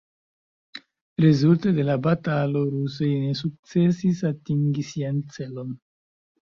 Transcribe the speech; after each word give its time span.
Rezulte 1.25 1.73
de 1.75 1.85
la 1.91 1.97
batalo 2.09 2.65
rusoj 2.73 3.13
ne 3.21 3.39
sukcesis 3.45 4.27
atingi 4.35 4.91
sian 4.93 5.25
celon. 5.39 5.83